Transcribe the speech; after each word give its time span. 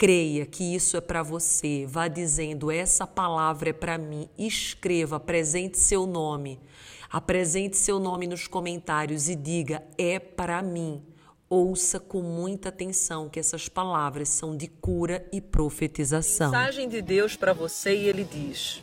creia 0.00 0.46
que 0.46 0.74
isso 0.74 0.96
é 0.96 1.00
para 1.02 1.22
você. 1.22 1.84
Vá 1.86 2.08
dizendo: 2.08 2.70
essa 2.70 3.06
palavra 3.06 3.68
é 3.68 3.72
para 3.74 3.98
mim. 3.98 4.30
Escreva, 4.38 5.16
apresente 5.16 5.78
seu 5.78 6.06
nome. 6.06 6.58
Apresente 7.10 7.76
seu 7.76 7.98
nome 7.98 8.26
nos 8.26 8.46
comentários 8.46 9.28
e 9.28 9.36
diga: 9.36 9.82
é 9.98 10.18
para 10.18 10.62
mim. 10.62 11.02
Ouça 11.50 12.00
com 12.00 12.22
muita 12.22 12.70
atenção 12.70 13.28
que 13.28 13.38
essas 13.38 13.68
palavras 13.68 14.30
são 14.30 14.56
de 14.56 14.68
cura 14.68 15.26
e 15.30 15.40
profetização. 15.40 16.50
Mensagem 16.50 16.88
de 16.88 17.02
Deus 17.02 17.36
para 17.36 17.52
você 17.52 17.94
e 17.94 18.08
ele 18.08 18.24
diz: 18.24 18.82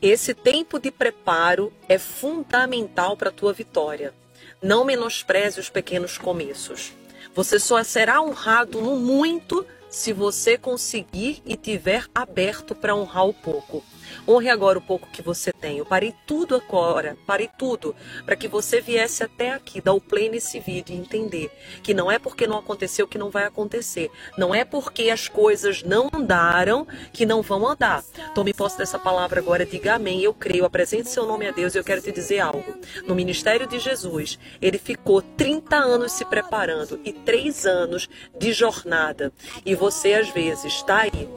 esse 0.00 0.32
tempo 0.32 0.78
de 0.78 0.90
preparo 0.90 1.70
é 1.86 1.98
fundamental 1.98 3.14
para 3.14 3.28
a 3.28 3.32
tua 3.32 3.52
vitória. 3.52 4.14
Não 4.62 4.86
menospreze 4.86 5.60
os 5.60 5.68
pequenos 5.68 6.16
começos. 6.16 6.94
Você 7.34 7.58
só 7.58 7.82
será 7.84 8.22
honrado 8.22 8.80
no 8.80 8.96
muito 8.96 9.66
se 9.90 10.12
você 10.12 10.56
conseguir 10.56 11.42
e 11.44 11.56
tiver 11.56 12.06
aberto 12.14 12.74
para 12.74 12.94
honrar 12.94 13.26
o 13.26 13.34
pouco. 13.34 13.84
Honre 14.26 14.48
agora 14.48 14.78
o 14.78 14.82
pouco 14.82 15.08
que 15.10 15.22
você 15.22 15.52
tem. 15.52 15.78
Eu 15.78 15.86
parei 15.86 16.14
tudo 16.26 16.54
agora, 16.54 17.16
parei 17.26 17.48
tudo, 17.58 17.94
para 18.24 18.36
que 18.36 18.48
você 18.48 18.80
viesse 18.80 19.22
até 19.22 19.52
aqui, 19.52 19.80
dar 19.80 19.92
o 19.92 20.00
play 20.00 20.28
nesse 20.28 20.60
vídeo 20.60 20.94
e 20.94 20.98
entender 20.98 21.50
que 21.82 21.94
não 21.94 22.10
é 22.10 22.18
porque 22.18 22.46
não 22.46 22.58
aconteceu 22.58 23.06
que 23.06 23.18
não 23.18 23.30
vai 23.30 23.44
acontecer. 23.44 24.10
Não 24.36 24.54
é 24.54 24.64
porque 24.64 25.10
as 25.10 25.28
coisas 25.28 25.82
não 25.82 26.08
andaram 26.12 26.86
que 27.12 27.26
não 27.26 27.42
vão 27.42 27.66
andar. 27.66 28.02
Tome 28.34 28.54
posse 28.54 28.78
dessa 28.78 28.98
palavra 28.98 29.40
agora, 29.40 29.66
diga 29.66 29.94
amém. 29.94 30.22
Eu 30.22 30.34
creio, 30.34 30.64
apresente 30.64 31.08
seu 31.08 31.26
nome 31.26 31.46
a 31.46 31.50
Deus 31.50 31.74
e 31.74 31.78
eu 31.78 31.84
quero 31.84 32.02
te 32.02 32.12
dizer 32.12 32.40
algo. 32.40 32.74
No 33.06 33.14
ministério 33.14 33.66
de 33.66 33.78
Jesus, 33.78 34.38
ele 34.60 34.78
ficou 34.78 35.22
30 35.22 35.76
anos 35.76 36.12
se 36.12 36.24
preparando 36.24 37.00
e 37.04 37.12
3 37.12 37.66
anos 37.66 38.08
de 38.38 38.52
jornada. 38.52 39.32
E 39.64 39.74
você, 39.80 40.12
às 40.12 40.28
vezes, 40.28 40.74
está 40.74 40.98
aí, 40.98 41.28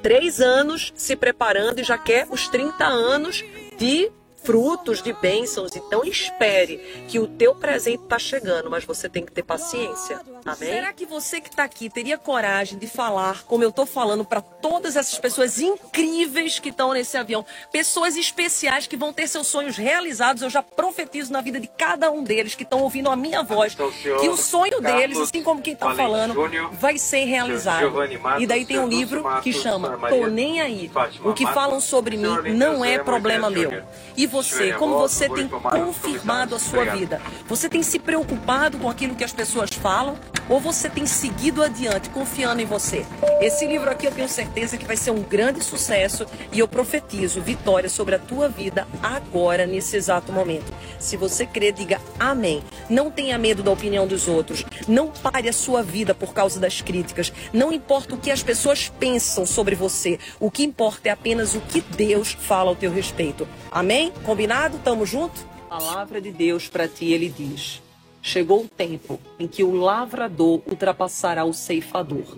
3 0.00 0.40
anos 0.40 0.92
se 0.96 1.16
preparando 1.16 1.80
e 1.80 1.84
já 1.84 1.98
quer 1.98 2.28
os 2.30 2.46
30 2.48 2.84
anos 2.86 3.44
de 3.76 4.10
frutos 4.44 5.02
de 5.02 5.12
bênçãos. 5.12 5.74
Então 5.74 6.04
espere 6.04 6.78
que 7.08 7.18
o 7.18 7.26
teu 7.26 7.54
presente 7.56 8.04
está 8.04 8.18
chegando, 8.18 8.70
mas 8.70 8.84
você 8.84 9.08
tem 9.08 9.24
que 9.26 9.32
ter 9.32 9.42
paciência. 9.42 10.20
Será 10.56 10.92
que 10.92 11.06
você 11.06 11.40
que 11.40 11.48
está 11.48 11.64
aqui 11.64 11.88
teria 11.88 12.18
coragem 12.18 12.78
de 12.78 12.86
falar 12.86 13.42
como 13.44 13.62
eu 13.62 13.70
estou 13.70 13.86
falando 13.86 14.24
para 14.24 14.40
todas 14.40 14.96
essas 14.96 15.18
pessoas 15.18 15.60
incríveis 15.60 16.58
que 16.58 16.68
estão 16.70 16.92
nesse 16.92 17.16
avião? 17.16 17.44
Pessoas 17.72 18.16
especiais 18.16 18.86
que 18.86 18.96
vão 18.96 19.12
ter 19.12 19.28
seus 19.28 19.46
sonhos 19.46 19.76
realizados. 19.76 20.42
Eu 20.42 20.50
já 20.50 20.62
profetizo 20.62 21.32
na 21.32 21.40
vida 21.40 21.60
de 21.60 21.68
cada 21.68 22.10
um 22.10 22.22
deles 22.22 22.54
que 22.54 22.62
estão 22.62 22.80
ouvindo 22.80 23.10
a 23.10 23.16
minha 23.16 23.42
voz 23.42 23.74
que 23.74 24.28
o 24.28 24.36
sonho 24.36 24.80
deles, 24.80 25.18
assim 25.18 25.42
como 25.42 25.62
quem 25.62 25.74
está 25.74 25.94
falando, 25.94 26.34
vai 26.72 26.98
ser 26.98 27.24
realizado. 27.24 27.92
E 28.38 28.46
daí 28.46 28.64
tem 28.64 28.78
um 28.78 28.88
livro 28.88 29.24
que 29.42 29.52
chama 29.52 29.98
Tô 30.08 30.26
Nem 30.26 30.60
Aí. 30.60 30.90
O 31.24 31.32
que 31.32 31.46
falam 31.46 31.80
sobre 31.80 32.16
mim 32.16 32.52
não 32.54 32.84
é 32.84 32.98
problema 32.98 33.50
meu. 33.50 33.82
E 34.16 34.26
você, 34.26 34.72
como 34.72 34.98
você 34.98 35.28
tem 35.28 35.48
confirmado 35.48 36.54
a 36.54 36.58
sua 36.58 36.84
vida? 36.84 37.20
Você 37.46 37.68
tem 37.68 37.82
se 37.82 37.98
preocupado 37.98 38.78
com 38.78 38.88
aquilo 38.88 39.14
que 39.14 39.24
as 39.24 39.32
pessoas 39.32 39.70
falam? 39.70 40.16
Ou 40.48 40.60
você 40.60 40.88
tem 40.88 41.06
seguido 41.06 41.62
adiante, 41.62 42.10
confiando 42.10 42.60
em 42.60 42.66
você? 42.66 43.04
Esse 43.40 43.66
livro 43.66 43.90
aqui 43.90 44.06
eu 44.06 44.12
tenho 44.12 44.28
certeza 44.28 44.76
que 44.76 44.86
vai 44.86 44.96
ser 44.96 45.10
um 45.10 45.22
grande 45.22 45.62
sucesso 45.62 46.26
e 46.52 46.58
eu 46.58 46.66
profetizo 46.66 47.40
vitória 47.40 47.88
sobre 47.88 48.14
a 48.14 48.18
tua 48.18 48.48
vida 48.48 48.86
agora, 49.02 49.66
nesse 49.66 49.96
exato 49.96 50.32
momento. 50.32 50.72
Se 50.98 51.16
você 51.16 51.46
crer, 51.46 51.72
diga 51.72 52.00
amém. 52.18 52.62
Não 52.88 53.10
tenha 53.10 53.38
medo 53.38 53.62
da 53.62 53.70
opinião 53.70 54.06
dos 54.06 54.28
outros. 54.28 54.64
Não 54.86 55.08
pare 55.08 55.48
a 55.48 55.52
sua 55.52 55.82
vida 55.82 56.14
por 56.14 56.32
causa 56.32 56.58
das 56.58 56.80
críticas. 56.80 57.32
Não 57.52 57.72
importa 57.72 58.14
o 58.14 58.18
que 58.18 58.30
as 58.30 58.42
pessoas 58.42 58.92
pensam 58.98 59.46
sobre 59.46 59.74
você. 59.74 60.18
O 60.40 60.50
que 60.50 60.64
importa 60.64 61.08
é 61.08 61.12
apenas 61.12 61.54
o 61.54 61.60
que 61.60 61.80
Deus 61.80 62.32
fala 62.32 62.70
ao 62.70 62.76
teu 62.76 62.90
respeito. 62.90 63.46
Amém? 63.70 64.12
Combinado? 64.24 64.78
Tamo 64.78 65.06
junto? 65.06 65.46
A 65.70 65.78
palavra 65.78 66.20
de 66.20 66.32
Deus 66.32 66.66
para 66.66 66.88
ti, 66.88 67.12
ele 67.12 67.28
diz: 67.28 67.82
Chegou 68.22 68.64
o 68.64 68.68
tempo 68.68 69.20
em 69.38 69.46
que 69.46 69.62
o 69.62 69.74
lavrador 69.74 70.62
ultrapassará 70.66 71.44
o 71.44 71.52
ceifador. 71.52 72.36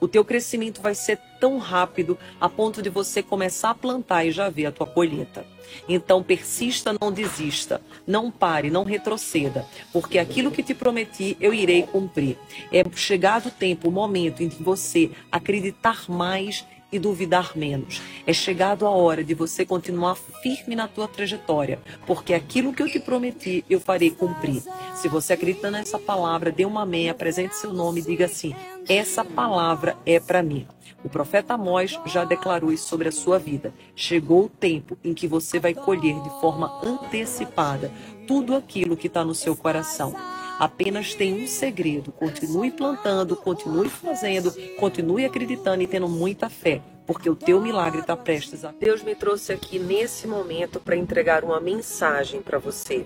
O 0.00 0.08
teu 0.08 0.24
crescimento 0.24 0.82
vai 0.82 0.96
ser 0.96 1.16
tão 1.38 1.58
rápido 1.58 2.18
a 2.40 2.48
ponto 2.48 2.82
de 2.82 2.90
você 2.90 3.22
começar 3.22 3.70
a 3.70 3.74
plantar 3.74 4.24
e 4.24 4.32
já 4.32 4.48
ver 4.48 4.66
a 4.66 4.72
tua 4.72 4.86
colheita. 4.86 5.46
Então 5.88 6.22
persista, 6.24 6.94
não 7.00 7.12
desista, 7.12 7.80
não 8.04 8.28
pare, 8.28 8.68
não 8.68 8.82
retroceda, 8.82 9.64
porque 9.92 10.18
aquilo 10.18 10.50
que 10.50 10.62
te 10.62 10.74
prometi 10.74 11.36
eu 11.40 11.54
irei 11.54 11.84
cumprir. 11.84 12.36
É 12.72 12.82
chegado 12.96 13.46
o 13.46 13.50
tempo, 13.52 13.88
o 13.88 13.92
momento 13.92 14.42
em 14.42 14.48
que 14.48 14.60
você 14.60 15.10
acreditar 15.30 16.10
mais 16.10 16.66
e 16.92 16.98
duvidar 16.98 17.56
menos. 17.56 18.02
É 18.26 18.32
chegado 18.32 18.86
a 18.86 18.90
hora 18.90 19.24
de 19.24 19.34
você 19.34 19.64
continuar 19.64 20.14
firme 20.42 20.76
na 20.76 20.86
tua 20.86 21.08
trajetória, 21.08 21.80
porque 22.06 22.34
aquilo 22.34 22.72
que 22.72 22.82
eu 22.82 22.88
te 22.88 23.00
prometi 23.00 23.64
eu 23.68 23.80
farei 23.80 24.10
cumprir. 24.10 24.62
Se 24.94 25.08
você 25.08 25.32
acredita 25.32 25.70
nessa 25.70 25.98
palavra, 25.98 26.52
dê 26.52 26.64
uma 26.64 26.82
amém, 26.82 27.08
apresente 27.08 27.56
seu 27.56 27.72
nome 27.72 28.00
e 28.00 28.04
diga 28.04 28.26
assim: 28.26 28.54
essa 28.88 29.24
palavra 29.24 29.96
é 30.04 30.20
para 30.20 30.42
mim. 30.42 30.66
O 31.04 31.08
profeta 31.08 31.54
Amós 31.54 31.98
já 32.06 32.24
declarou 32.24 32.72
isso 32.72 32.88
sobre 32.88 33.08
a 33.08 33.12
sua 33.12 33.38
vida. 33.38 33.74
Chegou 33.96 34.44
o 34.44 34.48
tempo 34.48 34.96
em 35.02 35.12
que 35.12 35.26
você 35.26 35.58
vai 35.58 35.74
colher 35.74 36.20
de 36.20 36.30
forma 36.40 36.80
antecipada 36.84 37.90
tudo 38.26 38.54
aquilo 38.54 38.96
que 38.96 39.08
está 39.08 39.24
no 39.24 39.34
seu 39.34 39.56
coração. 39.56 40.14
Apenas 40.62 41.12
tem 41.12 41.42
um 41.42 41.46
segredo: 41.48 42.12
continue 42.12 42.70
plantando, 42.70 43.34
continue 43.34 43.88
fazendo, 43.88 44.54
continue 44.78 45.24
acreditando 45.24 45.82
e 45.82 45.88
tendo 45.88 46.08
muita 46.08 46.48
fé, 46.48 46.80
porque 47.04 47.28
o 47.28 47.34
teu 47.34 47.60
milagre 47.60 48.00
está 48.00 48.16
prestes 48.16 48.64
a. 48.64 48.70
Deus 48.70 49.02
me 49.02 49.16
trouxe 49.16 49.52
aqui 49.52 49.80
nesse 49.80 50.24
momento 50.28 50.78
para 50.78 50.94
entregar 50.94 51.42
uma 51.42 51.58
mensagem 51.58 52.40
para 52.40 52.60
você. 52.60 53.04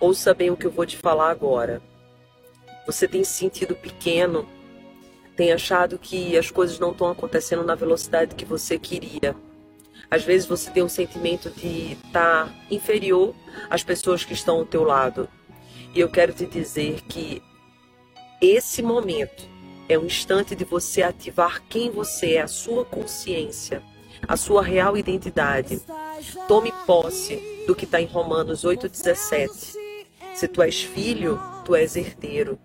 Ouça 0.00 0.32
bem 0.32 0.50
o 0.50 0.56
que 0.56 0.66
eu 0.66 0.70
vou 0.70 0.86
te 0.86 0.96
falar 0.96 1.30
agora. 1.30 1.82
Você 2.86 3.06
tem 3.06 3.24
se 3.24 3.34
sentido 3.34 3.76
pequeno, 3.76 4.48
tem 5.36 5.52
achado 5.52 5.98
que 5.98 6.34
as 6.38 6.50
coisas 6.50 6.78
não 6.78 6.92
estão 6.92 7.10
acontecendo 7.10 7.62
na 7.62 7.74
velocidade 7.74 8.34
que 8.34 8.46
você 8.46 8.78
queria. 8.78 9.36
Às 10.10 10.24
vezes 10.24 10.48
você 10.48 10.70
tem 10.70 10.82
um 10.82 10.88
sentimento 10.88 11.50
de 11.50 11.92
estar 11.92 12.46
tá 12.46 12.54
inferior 12.70 13.34
às 13.68 13.84
pessoas 13.84 14.24
que 14.24 14.32
estão 14.32 14.60
ao 14.60 14.64
teu 14.64 14.82
lado. 14.82 15.28
E 15.94 16.00
eu 16.00 16.08
quero 16.08 16.32
te 16.32 16.46
dizer 16.46 17.00
que 17.02 17.42
esse 18.40 18.82
momento 18.82 19.44
é 19.88 19.98
um 19.98 20.06
instante 20.06 20.54
de 20.54 20.64
você 20.64 21.02
ativar 21.02 21.62
quem 21.68 21.90
você 21.90 22.34
é, 22.34 22.42
a 22.42 22.48
sua 22.48 22.84
consciência, 22.84 23.82
a 24.26 24.36
sua 24.36 24.62
real 24.62 24.96
identidade. 24.96 25.82
Tome 26.46 26.72
posse 26.86 27.64
do 27.66 27.74
que 27.74 27.84
está 27.84 28.00
em 28.00 28.06
Romanos 28.06 28.64
8,17. 28.64 29.74
Se 30.34 30.46
tu 30.46 30.62
és 30.62 30.80
filho, 30.80 31.40
tu 31.64 31.74
és 31.74 31.96
herdeiro, 31.96 32.58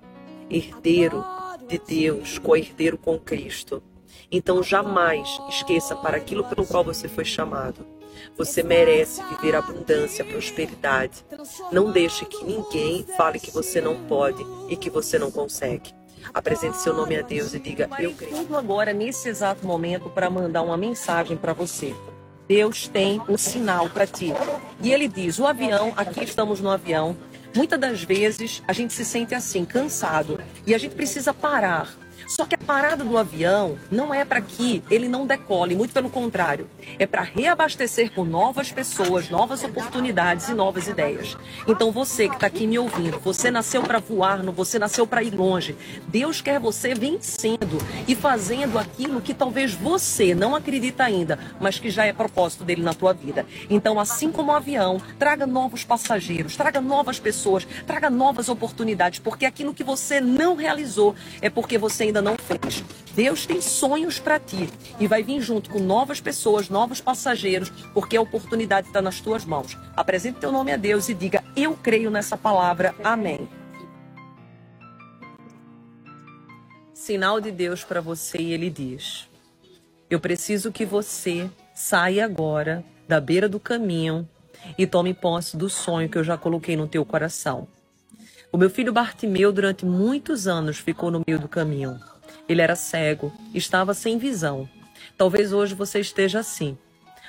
herdeiro 0.49 1.25
de 1.67 1.79
Deus, 1.79 2.37
co-herdeiro 2.37 2.97
com 2.97 3.17
Cristo. 3.17 3.81
Então 4.31 4.61
jamais 4.61 5.27
esqueça 5.49 5.95
para 5.95 6.17
aquilo 6.17 6.43
pelo 6.43 6.65
qual 6.65 6.83
você 6.83 7.07
foi 7.07 7.25
chamado. 7.25 7.94
Você 8.37 8.63
merece 8.63 9.21
viver 9.23 9.55
abundância, 9.55 10.25
prosperidade. 10.25 11.25
Não 11.71 11.91
deixe 11.91 12.25
que 12.25 12.43
ninguém 12.43 13.05
fale 13.17 13.39
que 13.39 13.51
você 13.51 13.81
não 13.81 13.95
pode 14.05 14.43
e 14.69 14.75
que 14.75 14.89
você 14.89 15.17
não 15.17 15.31
consegue. 15.31 15.93
Apresente 16.33 16.77
seu 16.77 16.93
nome 16.93 17.17
a 17.17 17.21
Deus 17.21 17.53
e 17.53 17.59
diga: 17.59 17.89
Eu 17.99 18.13
creio. 18.13 18.55
Agora, 18.55 18.91
nesse 18.93 19.29
exato 19.29 19.65
momento, 19.65 20.09
para 20.09 20.29
mandar 20.29 20.61
uma 20.61 20.77
mensagem 20.77 21.37
para 21.37 21.53
você. 21.53 21.95
Deus 22.47 22.87
tem 22.87 23.21
um 23.27 23.37
sinal 23.37 23.89
para 23.89 24.05
ti. 24.05 24.33
E 24.81 24.91
ele 24.91 25.07
diz: 25.07 25.39
O 25.39 25.45
avião, 25.45 25.93
aqui 25.95 26.23
estamos 26.23 26.59
no 26.59 26.69
avião. 26.69 27.15
Muitas 27.55 27.79
das 27.79 28.03
vezes 28.03 28.61
a 28.67 28.73
gente 28.73 28.93
se 28.93 29.05
sente 29.05 29.33
assim, 29.33 29.63
cansado. 29.63 30.39
E 30.67 30.75
a 30.75 30.77
gente 30.77 30.95
precisa 30.95 31.33
parar 31.33 31.95
Só 32.27 32.45
que 32.45 32.55
a 32.55 32.57
parada 32.57 33.03
do 33.03 33.17
avião 33.17 33.77
não 33.91 34.13
é 34.13 34.25
para 34.25 34.41
que 34.41 34.83
ele 34.89 35.07
não 35.07 35.27
decole, 35.27 35.75
muito 35.75 35.93
pelo 35.93 36.09
contrário, 36.09 36.67
é 36.97 37.05
para 37.05 37.21
reabastecer 37.21 38.11
com 38.11 38.23
novas 38.23 38.71
pessoas, 38.71 39.29
novas 39.29 39.63
oportunidades 39.63 40.49
e 40.49 40.53
novas 40.53 40.87
ideias. 40.87 41.37
Então 41.67 41.91
você 41.91 42.27
que 42.27 42.35
está 42.35 42.47
aqui 42.47 42.65
me 42.65 42.79
ouvindo, 42.79 43.19
você 43.19 43.51
nasceu 43.51 43.83
para 43.83 43.99
voar, 43.99 44.41
você 44.43 44.79
nasceu 44.79 45.05
para 45.05 45.23
ir 45.23 45.33
longe. 45.33 45.75
Deus 46.07 46.41
quer 46.41 46.59
você 46.59 46.93
vencendo 46.93 47.77
e 48.07 48.15
fazendo 48.15 48.79
aquilo 48.79 49.21
que 49.21 49.33
talvez 49.33 49.73
você 49.73 50.33
não 50.33 50.55
acredita 50.55 51.03
ainda, 51.03 51.37
mas 51.59 51.79
que 51.79 51.89
já 51.89 52.05
é 52.05 52.13
propósito 52.13 52.63
dele 52.63 52.81
na 52.81 52.93
tua 52.93 53.13
vida. 53.13 53.45
Então, 53.69 53.99
assim 53.99 54.31
como 54.31 54.51
o 54.51 54.55
avião, 54.55 55.01
traga 55.19 55.45
novos 55.45 55.83
passageiros, 55.83 56.55
traga 56.55 56.81
novas 56.81 57.19
pessoas, 57.19 57.67
traga 57.85 58.09
novas 58.09 58.49
oportunidades, 58.49 59.19
porque 59.19 59.45
aquilo 59.45 59.73
que 59.73 59.83
você 59.83 60.19
não 60.19 60.55
realizou 60.55 61.15
é 61.41 61.49
porque 61.49 61.77
você 61.77 62.04
ainda 62.05 62.21
não 62.21 62.35
fez. 62.37 62.83
Deus 63.15 63.45
tem 63.45 63.61
sonhos 63.61 64.19
para 64.19 64.39
ti 64.39 64.69
e 64.99 65.07
vai 65.07 65.23
vir 65.23 65.41
junto 65.41 65.69
com 65.69 65.79
novas 65.79 66.19
pessoas, 66.19 66.67
novos 66.67 66.99
passageiros, 66.99 67.69
porque 67.93 68.17
a 68.17 68.21
oportunidade 68.21 68.87
está 68.87 69.01
nas 69.01 69.21
tuas 69.21 69.45
mãos. 69.45 69.77
Apresente 69.95 70.39
teu 70.39 70.51
nome 70.51 70.73
a 70.73 70.77
Deus 70.77 71.07
e 71.07 71.13
diga: 71.13 71.43
Eu 71.55 71.75
creio 71.75 72.11
nessa 72.11 72.37
palavra. 72.37 72.93
Amém. 73.03 73.47
Sinal 76.93 77.39
de 77.39 77.51
Deus 77.51 77.83
para 77.83 78.01
você 78.01 78.37
e 78.37 78.51
ele 78.51 78.69
diz: 78.69 79.29
Eu 80.09 80.19
preciso 80.19 80.71
que 80.71 80.85
você 80.85 81.49
saia 81.73 82.25
agora 82.25 82.83
da 83.07 83.21
beira 83.21 83.47
do 83.47 83.59
caminho 83.59 84.27
e 84.77 84.85
tome 84.87 85.13
posse 85.13 85.55
do 85.55 85.69
sonho 85.69 86.09
que 86.09 86.17
eu 86.17 86.23
já 86.23 86.37
coloquei 86.37 86.75
no 86.75 86.87
teu 86.87 87.05
coração. 87.05 87.67
O 88.55 88.57
meu 88.57 88.69
filho 88.69 88.93
Bartimeu, 88.93 89.51
durante 89.51 89.85
muitos 89.85 90.47
anos, 90.47 90.77
ficou 90.77 91.11
no 91.11 91.21
meio 91.27 91.37
do 91.37 91.45
caminho. 91.45 91.99
Ele 92.47 92.61
era 92.61 92.73
cego, 92.73 93.29
estava 93.53 93.93
sem 93.93 94.17
visão. 94.17 94.65
Talvez 95.17 95.51
hoje 95.51 95.75
você 95.75 95.99
esteja 95.99 96.39
assim. 96.39 96.77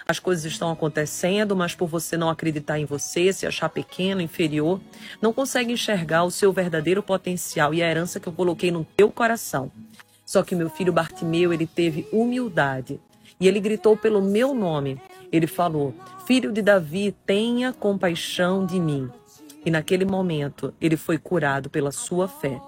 As 0.06 0.20
coisas 0.20 0.44
estão 0.44 0.70
acontecendo, 0.70 1.56
mas 1.56 1.75
por 1.75 1.88
você 1.88 2.17
não 2.17 2.31
acreditar 2.31 2.78
em 2.78 2.84
você, 2.84 3.32
se 3.32 3.44
achar 3.44 3.69
pequeno, 3.69 4.20
inferior, 4.20 4.81
não 5.20 5.32
consegue 5.32 5.73
enxergar 5.73 6.23
o 6.23 6.31
seu 6.31 6.52
verdadeiro 6.52 7.02
potencial 7.02 7.75
e 7.75 7.82
a 7.82 7.90
herança 7.90 8.20
que 8.20 8.28
eu 8.28 8.32
coloquei 8.32 8.70
no 8.70 8.87
teu 8.96 9.11
coração. 9.11 9.73
Só 10.25 10.44
que 10.44 10.55
meu 10.55 10.70
filho 10.70 10.93
Bartimeu, 10.93 11.52
ele 11.52 11.67
teve 11.67 12.06
humildade 12.12 13.00
e 13.40 13.49
ele 13.49 13.58
gritou 13.58 13.96
pelo 13.96 14.23
meu 14.23 14.55
nome. 14.55 15.02
Ele 15.32 15.49
falou: 15.49 15.93
Filho 16.25 16.52
de 16.52 16.62
Davi, 16.62 17.12
tenha 17.26 17.73
compaixão 17.73 18.64
de 18.64 18.78
mim. 18.78 19.11
E 19.66 19.70
naquele 19.70 20.04
momento 20.04 20.72
ele 20.80 20.96
foi 20.96 21.18
curado 21.18 21.68
pela 21.68 21.90
sua 21.90 22.28
fé. 22.28 22.60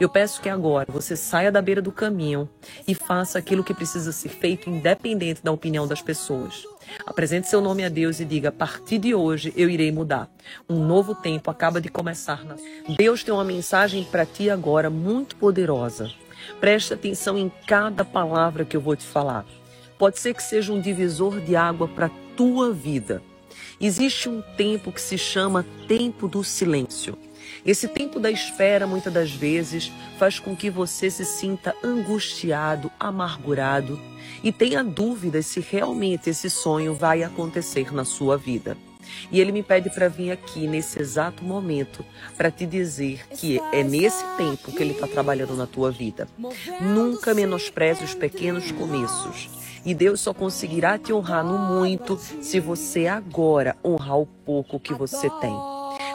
Eu 0.00 0.08
peço 0.08 0.40
que 0.40 0.48
agora 0.48 0.86
você 0.90 1.14
saia 1.14 1.52
da 1.52 1.60
beira 1.60 1.82
do 1.82 1.92
caminho 1.92 2.48
e 2.88 2.94
faça 2.94 3.38
aquilo 3.38 3.62
que 3.62 3.74
precisa 3.74 4.10
ser 4.10 4.30
feito, 4.30 4.70
independente 4.70 5.44
da 5.44 5.52
opinião 5.52 5.86
das 5.86 6.00
pessoas. 6.00 6.64
Apresente 7.04 7.46
seu 7.46 7.60
nome 7.60 7.84
a 7.84 7.90
Deus 7.90 8.20
e 8.20 8.24
diga: 8.24 8.48
a 8.48 8.52
partir 8.52 8.98
de 8.98 9.14
hoje 9.14 9.52
eu 9.54 9.68
irei 9.68 9.92
mudar. 9.92 10.30
Um 10.66 10.82
novo 10.82 11.14
tempo 11.14 11.50
acaba 11.50 11.78
de 11.78 11.90
começar. 11.90 12.42
Na... 12.42 12.56
Deus 12.96 13.22
tem 13.22 13.34
uma 13.34 13.44
mensagem 13.44 14.02
para 14.04 14.24
ti 14.24 14.48
agora 14.48 14.88
muito 14.88 15.36
poderosa. 15.36 16.10
Preste 16.58 16.94
atenção 16.94 17.36
em 17.36 17.52
cada 17.66 18.02
palavra 18.02 18.64
que 18.64 18.76
eu 18.76 18.80
vou 18.80 18.96
te 18.96 19.04
falar. 19.04 19.44
Pode 19.98 20.18
ser 20.18 20.32
que 20.32 20.42
seja 20.42 20.72
um 20.72 20.80
divisor 20.80 21.38
de 21.40 21.54
água 21.54 21.86
para 21.86 22.10
tua 22.34 22.72
vida. 22.72 23.22
Existe 23.80 24.28
um 24.28 24.42
tempo 24.56 24.90
que 24.92 25.00
se 25.00 25.18
chama 25.18 25.66
tempo 25.86 26.26
do 26.28 26.42
silêncio. 26.42 27.16
Esse 27.64 27.88
tempo 27.88 28.18
da 28.18 28.30
espera, 28.30 28.86
muitas 28.86 29.12
das 29.12 29.30
vezes, 29.30 29.92
faz 30.18 30.38
com 30.38 30.56
que 30.56 30.70
você 30.70 31.10
se 31.10 31.24
sinta 31.24 31.74
angustiado, 31.82 32.90
amargurado 32.98 34.00
e 34.42 34.52
tenha 34.52 34.82
dúvidas 34.82 35.46
se 35.46 35.60
realmente 35.60 36.30
esse 36.30 36.50
sonho 36.50 36.94
vai 36.94 37.22
acontecer 37.22 37.92
na 37.92 38.04
sua 38.04 38.36
vida. 38.36 38.76
E 39.30 39.40
ele 39.40 39.52
me 39.52 39.62
pede 39.62 39.90
para 39.90 40.08
vir 40.08 40.30
aqui 40.30 40.66
nesse 40.66 41.00
exato 41.00 41.44
momento 41.44 42.04
para 42.36 42.50
te 42.50 42.66
dizer 42.66 43.26
que 43.30 43.60
é 43.72 43.82
nesse 43.82 44.24
tempo 44.36 44.72
que 44.72 44.82
ele 44.82 44.92
está 44.92 45.06
trabalhando 45.06 45.54
na 45.54 45.66
tua 45.66 45.90
vida. 45.90 46.28
Nunca 46.80 47.34
menospreze 47.34 48.04
os 48.04 48.14
pequenos 48.14 48.70
começos. 48.70 49.50
E 49.84 49.94
Deus 49.94 50.20
só 50.20 50.34
conseguirá 50.34 50.98
te 50.98 51.12
honrar 51.12 51.44
no 51.44 51.58
muito 51.58 52.18
se 52.40 52.58
você 52.58 53.06
agora 53.06 53.76
honrar 53.84 54.18
o 54.18 54.26
pouco 54.26 54.80
que 54.80 54.92
você 54.92 55.30
tem. 55.40 55.54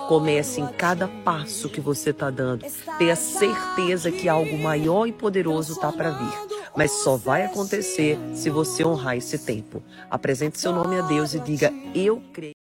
Comece 0.09 0.59
em 0.59 0.67
cada 0.67 1.07
passo 1.07 1.69
que 1.69 1.79
você 1.79 2.09
está 2.09 2.29
dando. 2.29 2.65
Tenha 2.97 3.15
certeza 3.15 4.11
que 4.11 4.27
algo 4.27 4.57
maior 4.57 5.07
e 5.07 5.13
poderoso 5.13 5.71
está 5.71 5.89
para 5.89 6.11
vir. 6.11 6.33
Mas 6.75 6.91
só 6.91 7.15
vai 7.15 7.45
acontecer 7.45 8.19
se 8.33 8.49
você 8.49 8.83
honrar 8.83 9.15
esse 9.15 9.37
tempo. 9.37 9.81
Apresente 10.09 10.59
seu 10.59 10.73
nome 10.73 10.99
a 10.99 11.01
Deus 11.03 11.33
e 11.33 11.39
diga: 11.39 11.73
Eu 11.95 12.21
creio. 12.33 12.60